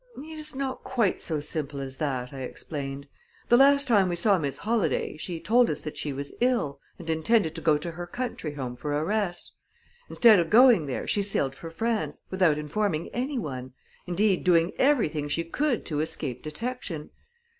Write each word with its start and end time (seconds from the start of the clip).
"It 0.17 0.39
is 0.39 0.55
not 0.55 0.83
quite 0.83 1.21
so 1.21 1.39
simple 1.41 1.79
as 1.79 1.97
that," 1.97 2.33
I 2.33 2.39
explained. 2.39 3.07
"The 3.49 3.55
last 3.57 3.87
time 3.87 4.09
we 4.09 4.15
saw 4.15 4.39
Miss 4.39 4.57
Holladay, 4.57 5.17
she 5.17 5.39
told 5.39 5.69
us 5.69 5.81
that 5.81 5.95
she 5.95 6.11
was 6.11 6.33
ill, 6.41 6.79
and 6.97 7.07
intended 7.07 7.53
to 7.53 7.61
go 7.61 7.77
to 7.77 7.91
her 7.91 8.07
country 8.07 8.53
home 8.55 8.75
for 8.75 8.97
a 8.97 9.03
rest. 9.05 9.53
Instead 10.09 10.39
of 10.39 10.49
going 10.49 10.87
there, 10.87 11.05
she 11.05 11.21
sailed 11.21 11.53
for 11.53 11.69
France, 11.69 12.23
without 12.31 12.57
informing 12.57 13.09
anyone 13.09 13.73
indeed, 14.07 14.43
doing 14.43 14.71
everything 14.79 15.27
she 15.29 15.43
could 15.43 15.85
to 15.85 15.99
escape 15.99 16.41
detection. 16.41 17.11